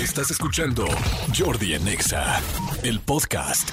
[0.00, 0.86] Estás escuchando
[1.36, 2.40] Jordi en Exa,
[2.82, 3.68] el podcast.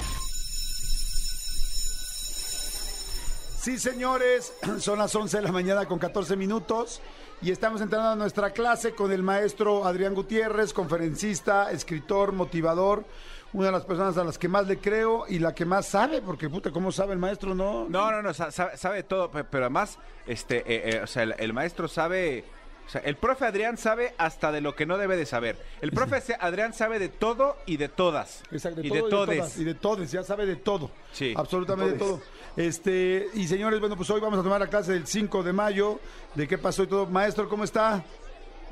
[3.60, 7.00] Sí, señores, son las 11 de la mañana con 14 minutos
[7.40, 13.04] y estamos entrando a nuestra clase con el maestro Adrián Gutiérrez, conferencista, escritor, motivador,
[13.52, 16.20] una de las personas a las que más le creo y la que más sabe,
[16.20, 17.86] porque puta, ¿cómo sabe el maestro, no?
[17.88, 21.22] No, no, no, sa- sabe, sabe todo, pe- pero además, este, eh, eh, o sea,
[21.22, 22.44] el, el maestro sabe,
[22.88, 25.58] o sea, el profe Adrián sabe hasta de lo que no debe de saber.
[25.82, 28.42] El profe Adrián sabe de todo y de todas.
[28.50, 29.38] Exacto, y todo de todes.
[29.38, 30.90] todas, y de todes, ya sabe de todo.
[31.12, 31.34] Sí.
[31.36, 32.22] Absolutamente de todo.
[32.56, 36.00] Este, y señores, bueno, pues hoy vamos a tomar la clase del 5 de mayo,
[36.34, 37.04] de qué pasó y todo.
[37.04, 38.02] Maestro, ¿cómo está?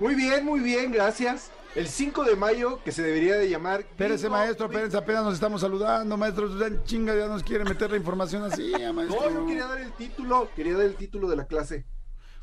[0.00, 1.50] Muy bien, muy bien, gracias.
[1.74, 3.80] El 5 de mayo, que se debería de llamar...
[3.80, 6.46] Espérese, maestro, espérese, apenas nos estamos saludando, maestro.
[6.46, 9.20] Usted chinga, ya nos quiere meter la información así, maestro.
[9.20, 11.84] No, yo quería dar el título, quería dar el título de la clase.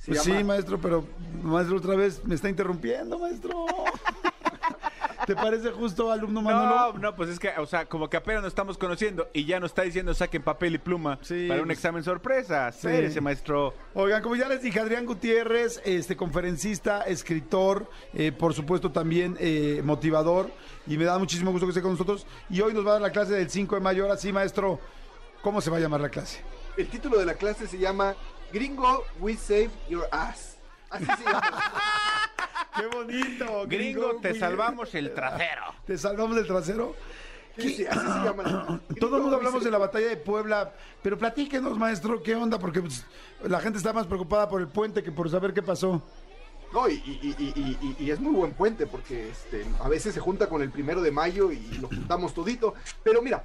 [0.03, 1.05] Se Pues llama- sí, maestro, pero
[1.41, 3.65] maestro otra vez me está interrumpiendo, maestro.
[5.25, 6.99] ¿Te parece justo, alumno No, Manolo?
[6.99, 9.71] no, pues es que, o sea, como que apenas nos estamos conociendo y ya nos
[9.71, 12.67] está diciendo saquen papel y pluma Sí, para un pues- examen sorpresa.
[12.67, 13.73] Espérese, maestro.
[13.93, 19.81] Oigan, como ya les dije, Adrián Gutiérrez, este conferencista, escritor, eh, por supuesto también eh,
[19.85, 20.51] motivador,
[20.85, 22.27] y me da muchísimo gusto que esté con nosotros.
[22.49, 24.03] Y hoy nos va a dar la clase del 5 de mayo.
[24.03, 24.81] Ahora sí, maestro,
[25.41, 26.41] ¿cómo se va a llamar la clase?
[26.75, 28.15] El título de la clase se llama
[28.53, 30.57] Gringo, we save your ass.
[30.91, 31.41] Así se llama.
[32.75, 33.65] ¡Qué bonito!
[33.67, 35.63] Gringo, te salvamos el trasero.
[35.87, 36.95] ¿Te salvamos del trasero?
[37.57, 38.79] Sí, sí, así se llama.
[38.99, 42.57] Todo el mundo hablamos de la batalla de Puebla, pero platíquenos, maestro, ¿qué onda?
[42.59, 43.05] Porque pues,
[43.43, 46.01] la gente está más preocupada por el puente que por saber qué pasó.
[46.71, 50.47] No, y- y- y- y es muy buen puente porque este, a veces se junta
[50.49, 52.73] con el primero de mayo y lo juntamos todito.
[53.03, 53.43] Pero mira,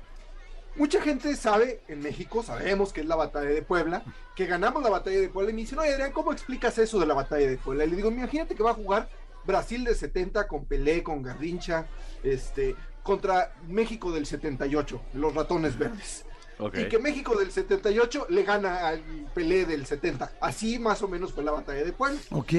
[0.79, 4.03] mucha gente sabe, en México sabemos que es la batalla de Puebla,
[4.35, 7.07] que ganamos la batalla de Puebla y me dicen, oye Adrián, ¿cómo explicas eso de
[7.07, 7.85] la batalla de Puebla?
[7.85, 9.09] Y le digo, imagínate que va a jugar
[9.45, 11.87] Brasil del 70 con Pelé, con Garrincha,
[12.23, 16.25] este, contra México del 78, los ratones verdes.
[16.59, 16.77] Ok.
[16.79, 19.01] Y que México del 78 le gana al
[19.35, 20.33] Pelé del 70.
[20.41, 22.53] Así más o menos fue la batalla de Puebla Ok.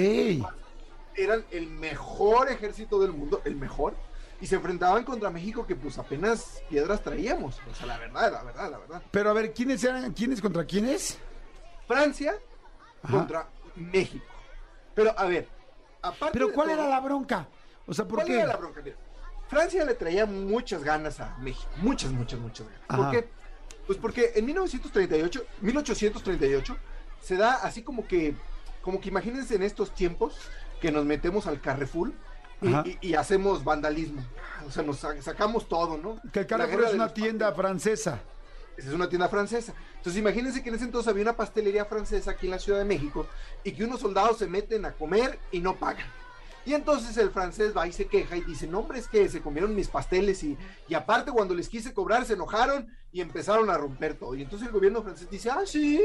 [1.15, 3.93] eran el mejor ejército del mundo, el mejor,
[4.41, 7.59] y se enfrentaban contra México que pues apenas piedras traíamos.
[7.69, 9.01] O sea, la verdad, la verdad, la verdad.
[9.11, 10.13] Pero a ver, ¿quiénes eran?
[10.13, 11.17] ¿Quiénes contra quiénes?
[11.87, 12.35] Francia
[13.03, 13.17] Ajá.
[13.17, 14.25] contra México.
[14.95, 15.47] Pero a ver,
[16.01, 17.47] aparte Pero de ¿cuál todo, era la bronca?
[17.85, 18.35] O sea, ¿por ¿cuál qué?
[18.37, 18.81] era la bronca?
[18.83, 18.95] Mira,
[19.47, 22.81] Francia le traía muchas ganas a México, muchas, muchas, muchas ganas.
[22.87, 22.97] Ajá.
[22.97, 23.29] ¿Por qué?
[23.87, 26.77] Pues porque en 1938, 1838
[27.21, 28.35] se da así como que,
[28.81, 30.37] como que imagínense en estos tiempos
[30.79, 32.13] que nos metemos al Carrefour
[33.01, 34.21] y, hacemos vandalismo.
[34.67, 36.19] O sea, nos sa- sacamos todo, ¿no?
[36.31, 37.55] Que el Carrefour es una tienda pasteles.
[37.69, 38.19] francesa.
[38.77, 39.73] Esa es una tienda francesa.
[39.97, 42.85] Entonces imagínense que en ese entonces había una pastelería francesa aquí en la Ciudad de
[42.85, 43.25] México
[43.63, 46.07] y que unos soldados se meten a comer y no pagan.
[46.65, 49.41] Y entonces el francés va y se queja y dice, no hombre, es que se
[49.41, 53.77] comieron mis pasteles y, y aparte cuando les quise cobrar se enojaron y empezaron a
[53.77, 54.35] romper todo.
[54.35, 56.01] Y entonces el gobierno francés dice, ah, sí,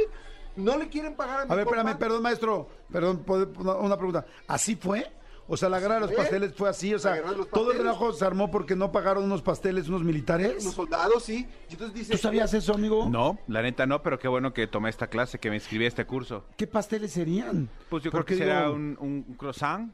[0.56, 1.80] no le quieren pagar a mi A ver, compa".
[1.80, 2.68] espérame, perdón, maestro.
[2.90, 4.24] Perdón, ¿puedo- una una pregunta.
[4.48, 5.12] ¿Así fue?
[5.46, 7.22] O sea, la guerra de los pasteles fue así, o sea,
[7.52, 10.62] todo el relajo se armó porque no pagaron unos pasteles unos militares.
[10.62, 11.46] Unos soldados, sí.
[11.68, 13.08] Y entonces dice, ¿Tú sabías eso, amigo?
[13.10, 15.88] No, la neta no, pero qué bueno que tomé esta clase, que me inscribí a
[15.88, 16.44] este curso.
[16.56, 17.68] ¿Qué pasteles serían?
[17.90, 19.92] Pues yo creo que será digo, un, un croissant,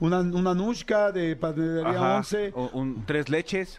[0.00, 1.38] Una, una nushka de
[1.84, 2.52] ajá, 11.
[2.56, 3.78] o- un tres leches,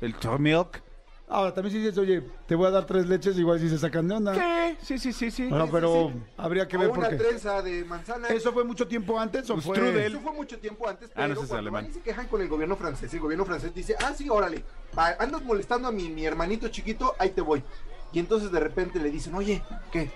[0.00, 0.80] el milk.
[1.28, 4.06] Ahora, también si dices, oye, te voy a dar tres leches, igual si se sacan
[4.06, 4.34] de onda.
[4.80, 5.48] Sí, sí, sí, sí.
[5.52, 6.24] Ah, Sí, pero sí, sí.
[6.36, 7.16] habría que o ver una por qué.
[7.16, 8.28] trenza de manzana.
[8.28, 9.76] ¿Eso fue mucho tiempo antes o Un fue...?
[9.76, 10.12] strudel.
[10.12, 11.82] Eso fue mucho tiempo antes, Ah, pero no, ese es cuando alemán.
[11.84, 14.62] van y se quejan con el gobierno francés, el gobierno francés dice, ah, sí, órale,
[15.18, 17.64] andas molestando a mi, mi hermanito chiquito, ahí te voy.
[18.12, 20.10] Y entonces de repente le dicen, oye, ¿qué?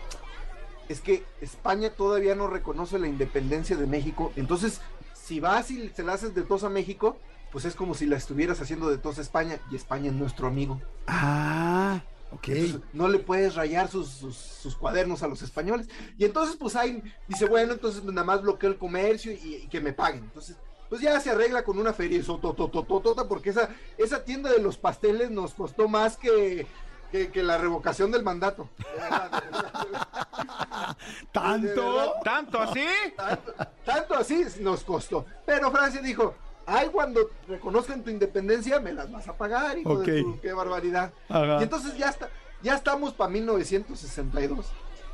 [0.89, 4.81] Es que España todavía no reconoce la independencia de México, entonces
[5.15, 7.17] si vas y se la haces de tos a México,
[7.53, 10.47] pues es como si la estuvieras haciendo de tos a España, y España es nuestro
[10.47, 10.81] amigo.
[11.07, 12.01] Ah,
[12.33, 12.49] ok.
[12.49, 15.89] Entonces, no le puedes rayar sus, sus, sus cuadernos a los españoles.
[16.17, 19.81] Y entonces, pues ahí dice, bueno, entonces nada más bloqueo el comercio y, y que
[19.81, 20.25] me paguen.
[20.25, 20.57] Entonces,
[20.91, 25.31] pues ya se arregla con una feria to, porque esa, esa tienda de los pasteles
[25.31, 26.67] nos costó más que,
[27.13, 28.69] que, que la revocación del mandato.
[31.33, 32.15] ¿Tanto?
[32.25, 32.85] ¿Tanto así?
[33.17, 33.55] Tanto,
[33.85, 35.25] tanto así nos costó.
[35.47, 36.35] Pero Francia dijo,
[36.67, 40.27] ay, cuando reconozcan tu independencia, me las vas a pagar, hijo de Ok.
[40.35, 41.13] tu- qué barbaridad.
[41.29, 41.59] Ajá.
[41.61, 42.29] Y entonces ya está,
[42.63, 44.67] ya estamos para 1962.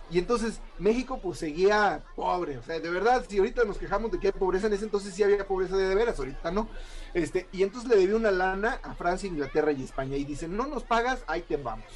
[0.08, 4.20] Y entonces México pues seguía pobre, o sea, de verdad, si ahorita nos quejamos de
[4.20, 6.69] que hay pobreza, en ese entonces sí había pobreza de, de veras, ahorita no.
[7.12, 10.66] Este, y entonces le debió una lana a Francia, Inglaterra y España y dicen, no
[10.66, 11.87] nos pagas, ahí te vamos.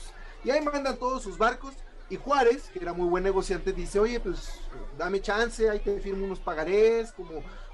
[0.42, 1.74] Y ahí mandan todos sus barcos
[2.08, 4.54] y Juárez, que era muy buen negociante, dice, oye, pues
[4.98, 7.30] dame chance, ahí te firmo unos pagarés, como,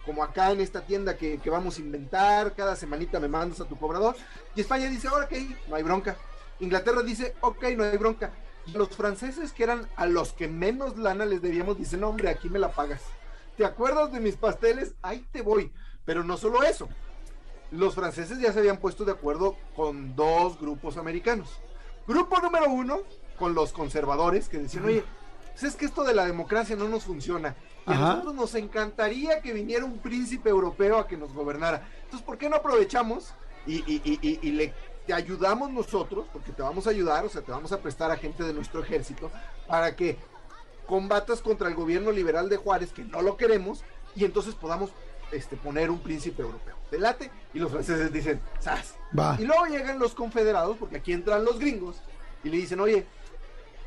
[0.07, 3.67] como acá en esta tienda que, que vamos a inventar, cada semanita me mandas a
[3.67, 4.17] tu cobrador.
[4.55, 5.33] Y España dice, ahora ok,
[5.69, 6.17] no hay bronca.
[6.61, 8.33] Inglaterra dice, ok, no hay bronca.
[8.73, 12.49] Los franceses, que eran a los que menos lana les debíamos, dicen, no, hombre, aquí
[12.49, 13.03] me la pagas.
[13.57, 14.95] ¿Te acuerdas de mis pasteles?
[15.03, 15.73] Ahí te voy.
[16.05, 16.89] Pero no solo eso.
[17.71, 21.61] Los franceses ya se habían puesto de acuerdo con dos grupos americanos.
[22.07, 23.01] Grupo número uno,
[23.39, 25.05] con los conservadores, que decían, oye,
[25.53, 27.57] pues es que esto de la democracia no nos funciona.
[27.87, 31.87] Y a nosotros nos encantaría que viniera un príncipe europeo a que nos gobernara.
[32.05, 33.33] Entonces, ¿por qué no aprovechamos
[33.67, 34.75] y, y- y- y- y le
[35.07, 38.17] te ayudamos nosotros, porque te vamos a ayudar, o sea, te vamos a prestar a
[38.17, 39.31] gente de nuestro ejército
[39.69, 40.19] para que
[40.87, 43.85] combatas contra el gobierno liberal de Juárez, que no lo queremos,
[44.17, 44.91] y entonces podamos
[45.31, 46.75] este, poner un príncipe europeo.
[46.91, 48.95] Te late, y los franceses dicen, ¡zas!
[49.17, 49.37] Va.
[49.41, 51.97] Y luego llegan los confederados, porque aquí entran los gringos,
[52.43, 53.07] y le dicen, oye,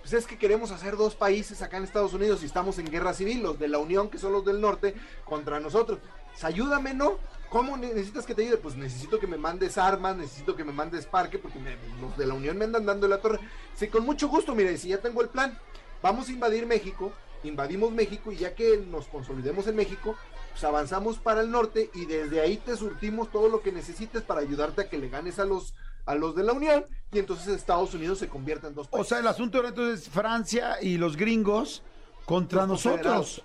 [0.09, 3.13] pues es que queremos hacer dos países acá en Estados Unidos y estamos en guerra
[3.13, 5.99] civil, los de la Unión, que son los del norte, contra nosotros.
[6.31, 7.19] Pues ayúdame, ¿no?
[7.51, 8.57] ¿Cómo ne- necesitas que te ayude?
[8.57, 12.25] Pues necesito que me mandes armas, necesito que me mandes parque, porque me- los de
[12.25, 13.39] la Unión me andan dando la torre.
[13.75, 15.59] Sí, con mucho gusto, mire, si ya tengo el plan,
[16.01, 17.13] vamos a invadir México,
[17.43, 20.15] invadimos México y ya que nos consolidemos en México,
[20.53, 24.41] pues avanzamos para el norte y desde ahí te surtimos todo lo que necesites para
[24.41, 27.93] ayudarte a que le ganes a los a los de la Unión y entonces Estados
[27.93, 29.09] Unidos se convierta en dos O países.
[29.09, 31.81] sea, el asunto era entonces Francia y los gringos
[32.25, 33.43] contra Los nosotros.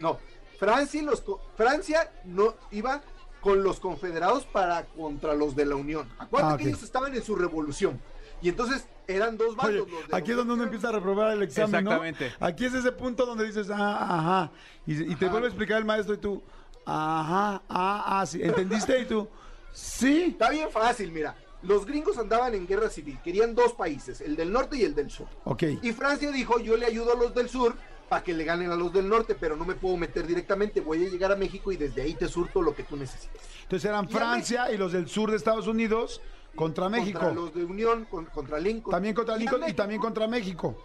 [0.00, 0.18] No,
[0.58, 3.00] Francia, y los, co- Francia no iba
[3.40, 6.08] con los confederados para contra los de la Unión.
[6.18, 6.68] Acuérdate Ah, que ok.
[6.70, 8.00] ellos estaban en su revolución.
[8.42, 9.90] Y entonces eran dos Oye, bandos.
[9.90, 11.90] los de aquí es donde uno empieza a reprobar el examen, ¿no?
[12.04, 12.32] Exactamente.
[12.40, 14.50] Aquí es ese punto donde dices, ah, ajá.
[14.86, 15.32] Y, y te Ajá.
[15.32, 16.42] vuelve a explicar el maestro y tú,
[16.84, 18.40] ajá, ah, ah, sí.
[18.42, 19.00] ¿Entendiste?
[19.00, 19.28] Y tú,
[19.72, 20.24] sí.
[20.32, 21.34] Está bien fácil, mira.
[21.62, 25.10] Los gringos andaban en guerra civil, querían dos países, el del norte y el del
[25.10, 25.26] sur.
[25.44, 25.64] Ok.
[25.82, 27.74] Y Francia dijo, yo le ayudo a los del sur
[28.08, 31.04] para que le ganen a los del norte, pero no me puedo meter directamente, voy
[31.04, 33.40] a llegar a México y desde ahí te surto lo que tú necesites.
[33.64, 36.20] Entonces eran Y Francia y los del sur de Estados Unidos
[36.54, 37.18] contra México.
[37.18, 38.92] Contra los de Unión, con- contra Lincoln.
[38.92, 40.76] También contra Lincoln y también contra México.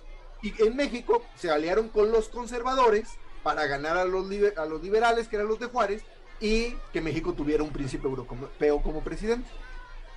[0.42, 3.08] Y en México se aliaron con los conservadores
[3.44, 6.04] para ganar a los, liber- a los liberales, que eran los de Juárez,
[6.42, 9.48] y que México tuviera un príncipe europeo como presidente.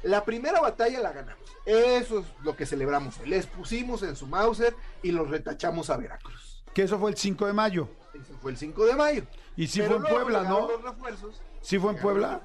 [0.02, 1.44] La primera batalla la ganamos.
[1.64, 3.18] Eso es lo que celebramos.
[3.18, 3.28] hoy.
[3.28, 6.62] Les pusimos en su Mauser y los retachamos a Veracruz.
[6.72, 7.88] Que eso fue el 5 de mayo.
[8.14, 9.22] Ese fue el 5 de mayo.
[9.56, 10.68] Y sí Pero fue en Puebla, ¿no?
[10.68, 11.40] Los refuerzos.
[11.60, 12.40] Sí fue en Puebla.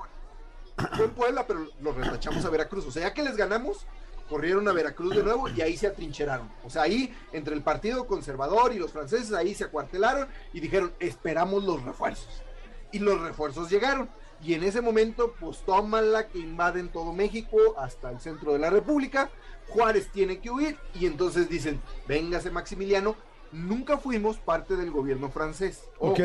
[0.95, 2.85] Fue en Puebla, pero los retachamos a Veracruz.
[2.87, 3.85] O sea, ya que les ganamos,
[4.29, 6.49] corrieron a Veracruz de nuevo y ahí se atrincheraron.
[6.63, 10.93] O sea, ahí entre el Partido Conservador y los franceses, ahí se acuartelaron y dijeron,
[10.99, 12.41] esperamos los refuerzos.
[12.91, 14.09] Y los refuerzos llegaron.
[14.43, 18.69] Y en ese momento, pues tómala que invaden todo México hasta el centro de la
[18.69, 19.29] República.
[19.67, 23.15] Juárez tiene que huir y entonces dicen, véngase Maximiliano,
[23.51, 25.83] nunca fuimos parte del gobierno francés.
[25.99, 26.19] Ok.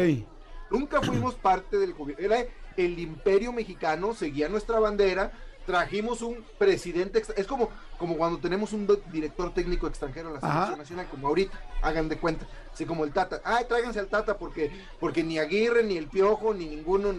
[0.70, 2.24] Nunca fuimos parte del gobierno.
[2.24, 2.44] Era
[2.76, 5.32] el imperio mexicano, seguía nuestra bandera.
[5.66, 7.22] Trajimos un presidente.
[7.36, 10.50] Es como, como cuando tenemos un director técnico extranjero en la Ajá.
[10.52, 11.60] selección nacional, como ahorita.
[11.82, 12.46] Hagan de cuenta.
[12.72, 13.40] Así como el Tata.
[13.44, 14.70] Ay, tráiganse al Tata porque,
[15.00, 17.12] porque ni Aguirre, ni el Piojo, ni ninguno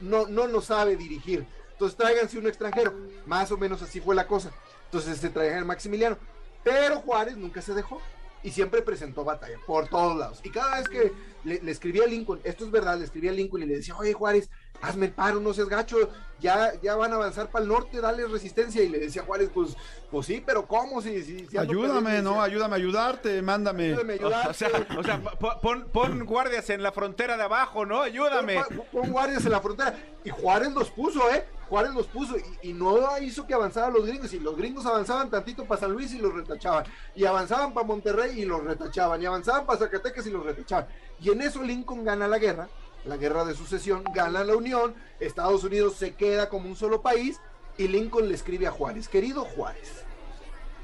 [0.00, 1.46] no, no nos sabe dirigir.
[1.72, 2.92] Entonces tráiganse un extranjero.
[3.26, 4.50] Más o menos así fue la cosa.
[4.86, 6.16] Entonces se traían al Maximiliano.
[6.64, 8.00] Pero Juárez nunca se dejó.
[8.42, 10.40] Y siempre presentó batalla por todos lados.
[10.44, 11.12] Y cada vez que
[11.42, 13.96] le, le escribía a Lincoln, esto es verdad, le escribía a Lincoln y le decía,
[13.96, 14.50] oye Juárez,
[14.82, 18.26] hazme el paro, no seas gacho, ya, ya van a avanzar para el norte, dale
[18.26, 18.82] resistencia.
[18.82, 19.76] Y le decía Juárez, pues,
[20.10, 21.00] pues sí, pero ¿cómo?
[21.00, 22.42] Si, si, si ando Ayúdame, perdiendo?" ¿no?
[22.42, 23.84] Ayúdame a ayudarte, mándame.
[23.84, 24.48] "Ayúdame a ayudarte".
[24.50, 25.20] O sea, o sea,
[25.60, 28.02] pon, pon guardias en la frontera de abajo, ¿no?
[28.02, 28.62] Ayúdame.
[28.62, 29.94] Pon, pon guardias en la frontera.
[30.24, 31.46] Y Juárez los puso, ¿eh?
[31.68, 34.32] Juárez los puso y, y no hizo que avanzaran los gringos.
[34.32, 36.84] Y los gringos avanzaban tantito para San Luis y los retachaban.
[37.14, 39.20] Y avanzaban para Monterrey y los retachaban.
[39.22, 40.86] Y avanzaban para Zacatecas y los retachaban.
[41.20, 42.68] Y en eso Lincoln gana la guerra,
[43.06, 44.94] la guerra de sucesión, gana la Unión.
[45.20, 47.40] Estados Unidos se queda como un solo país.
[47.78, 50.04] Y Lincoln le escribe a Juárez: Querido Juárez,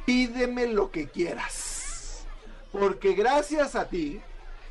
[0.04, 2.26] pídeme lo que quieras.
[2.70, 4.20] Porque gracias a ti,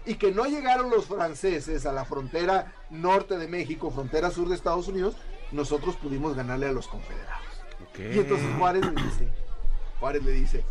[0.06, 4.56] y que no llegaron los franceses a la frontera norte de México, frontera sur de
[4.56, 5.16] Estados Unidos,
[5.52, 7.46] nosotros pudimos ganarle a los confederados.
[7.98, 9.28] Y entonces Juárez le dice,
[10.00, 10.64] Juárez le dice,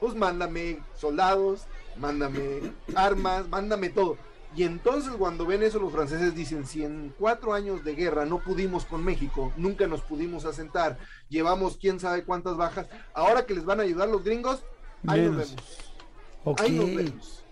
[0.00, 1.66] pues mándame soldados,
[1.96, 4.16] mándame armas, mándame todo.
[4.56, 8.38] Y entonces cuando ven eso los franceses dicen, si en cuatro años de guerra no
[8.38, 13.64] pudimos con México, nunca nos pudimos asentar, llevamos quién sabe cuántas bajas, ahora que les
[13.64, 14.62] van a ayudar los gringos,
[15.06, 15.56] ahí nos vemos.
[16.58, 17.44] Ahí nos vemos.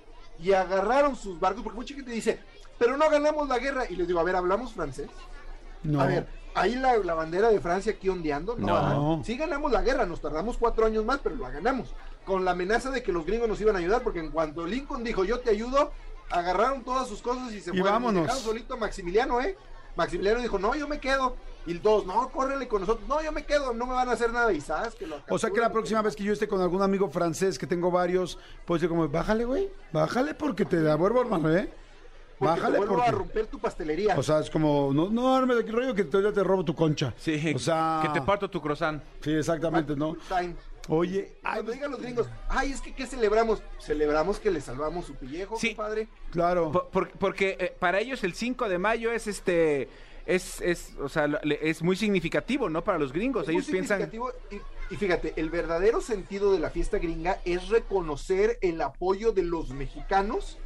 [0.42, 2.40] Y agarraron sus barcos, porque mucha gente dice,
[2.78, 3.84] pero no ganamos la guerra.
[3.88, 5.08] Y les digo, a ver, ¿hablamos francés?
[5.82, 6.00] No.
[6.00, 8.56] A ver, ahí la, la bandera de Francia aquí ondeando.
[8.56, 9.24] No, No.
[9.24, 11.94] Sí ganamos la guerra, nos tardamos cuatro años más, pero la ganamos.
[12.24, 15.04] Con la amenaza de que los gringos nos iban a ayudar, porque en cuanto Lincoln
[15.04, 15.92] dijo, yo te ayudo,
[16.30, 17.92] agarraron todas sus cosas y se Y fueron.
[17.92, 18.22] vámonos.
[18.22, 19.56] dejaron solito a Maximiliano, ¿eh?
[19.96, 21.36] Maximiliano dijo, no, yo me quedo.
[21.66, 23.08] Y dos, no, córrele con nosotros.
[23.08, 24.52] No, yo me quedo, no me van a hacer nada.
[24.52, 26.82] Y sabes que lo O sea que la próxima vez que yo esté con algún
[26.82, 31.20] amigo francés, que tengo varios, pues yo como, bájale, güey, bájale porque te da vuelvo,
[31.22, 31.72] hermano, ¿eh?
[32.38, 33.08] Bájale te vuelvo porque...
[33.08, 34.18] a romper tu pastelería.
[34.18, 36.74] O sea, es como, no, no, arme de aquí rollo que te, te robo tu
[36.74, 37.14] concha.
[37.16, 38.00] Sí, O sea...
[38.02, 39.02] que te parto tu croissant.
[39.22, 40.16] Sí, exactamente, ¿no?
[40.88, 43.60] Oye, ay, Cuando digan los gringos, ay, es que ¿qué celebramos?
[43.80, 45.68] Celebramos que le salvamos su pellejo, Sí.
[45.74, 46.06] compadre.
[46.30, 46.70] claro.
[46.70, 49.88] Por- por- porque eh, para ellos el 5 de mayo es este
[50.26, 51.26] es, es o sea,
[51.60, 52.84] es muy significativo, ¿no?
[52.84, 53.42] Para los gringos.
[53.42, 54.30] Es muy ellos piensan significativo
[54.90, 59.42] Y, y fíjate, el verdadero sentido de la fiesta gringa es reconocer el apoyo de
[59.42, 60.58] los mexicanos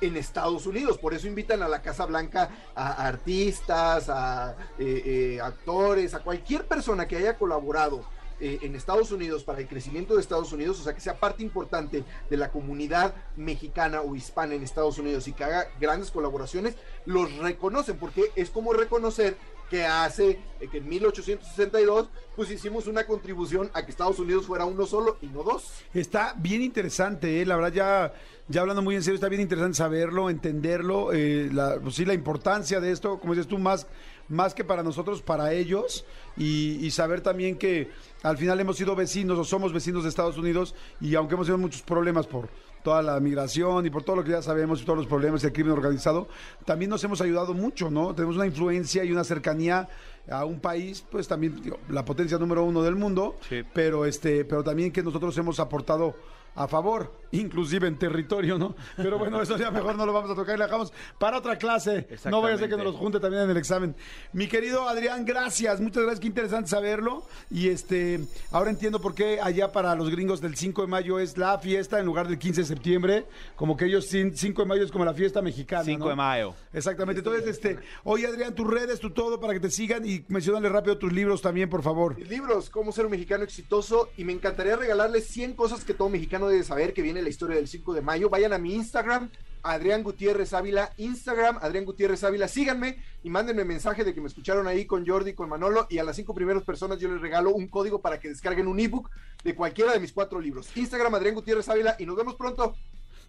[0.00, 0.98] en Estados Unidos.
[0.98, 5.02] Por eso invitan a la Casa Blanca a artistas, a eh,
[5.36, 8.04] eh, actores, a cualquier persona que haya colaborado
[8.40, 11.42] eh, en Estados Unidos para el crecimiento de Estados Unidos, o sea, que sea parte
[11.42, 16.76] importante de la comunidad mexicana o hispana en Estados Unidos y que haga grandes colaboraciones,
[17.04, 19.36] los reconocen, porque es como reconocer
[19.68, 24.64] que hace, eh, que en 1862, pues hicimos una contribución a que Estados Unidos fuera
[24.64, 25.72] uno solo y no dos.
[25.92, 27.46] Está bien interesante, ¿eh?
[27.46, 28.14] la verdad ya,
[28.48, 32.14] ya hablando muy en serio, está bien interesante saberlo, entenderlo, eh, la, pues sí, la
[32.14, 33.86] importancia de esto, como dices tú, más,
[34.28, 36.04] más que para nosotros, para ellos,
[36.36, 37.90] y, y saber también que
[38.22, 41.58] al final hemos sido vecinos o somos vecinos de Estados Unidos y aunque hemos tenido
[41.58, 42.48] muchos problemas por
[42.88, 45.46] toda la migración y por todo lo que ya sabemos y todos los problemas y
[45.46, 46.26] el crimen organizado,
[46.64, 48.14] también nos hemos ayudado mucho, ¿no?
[48.14, 49.86] Tenemos una influencia y una cercanía
[50.30, 53.62] a un país, pues también digo, la potencia número uno del mundo, Sí.
[53.74, 56.14] pero este, pero también que nosotros hemos aportado
[56.54, 58.74] a favor, inclusive en territorio, ¿no?
[58.96, 61.56] Pero bueno, eso ya mejor no lo vamos a tocar y lo dejamos para otra
[61.58, 62.06] clase.
[62.30, 63.94] No vaya a ser que nos los junte también en el examen.
[64.32, 67.24] Mi querido Adrián, gracias, muchas gracias, qué interesante saberlo.
[67.50, 68.20] Y este,
[68.50, 71.98] ahora entiendo por qué allá para los gringos del 5 de mayo es la fiesta
[71.98, 75.04] en lugar del 15 de septiembre, como que ellos cin- 5 de mayo es como
[75.04, 75.84] la fiesta mexicana.
[75.84, 76.10] 5 ¿no?
[76.10, 76.54] de mayo.
[76.72, 77.20] Exactamente.
[77.20, 80.98] Entonces, este, oye Adrián, tus redes, tu todo para que te sigan y mencionale rápido
[80.98, 82.18] tus libros también, por favor.
[82.20, 84.10] Libros, Cómo ser un mexicano exitoso.
[84.16, 87.56] Y me encantaría regalarles 100 cosas que todo mexicano debe saber, que viene la historia
[87.56, 88.28] del 5 de mayo.
[88.28, 89.30] Vayan a mi Instagram,
[89.62, 90.92] Adrián Gutiérrez Ávila.
[90.96, 92.48] Instagram, Adrián Gutiérrez Ávila.
[92.48, 95.86] Síganme y mándenme mensaje de que me escucharon ahí con Jordi, con Manolo.
[95.90, 98.80] Y a las cinco primeras personas yo les regalo un código para que descarguen un
[98.80, 99.10] ebook
[99.44, 100.74] de cualquiera de mis cuatro libros.
[100.76, 101.96] Instagram, Adrián Gutiérrez Ávila.
[101.98, 102.74] Y nos vemos pronto.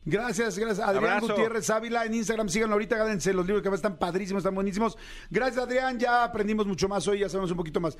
[0.06, 0.88] Gracias, gracias.
[0.88, 1.34] Adrián Abrazo.
[1.34, 2.50] Gutiérrez Ávila en Instagram.
[2.50, 4.98] Síganlo ahorita, gánense los libros que están padrísimos, están buenísimos.
[5.30, 6.00] Gracias, Adrián.
[6.00, 7.98] Ya aprendimos mucho más hoy, ya sabemos un poquito más.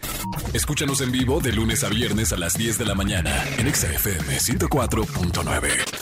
[0.54, 3.92] Escúchanos en vivo de lunes a viernes a las 10 de la mañana en Exa
[3.94, 5.99] FM 104.9.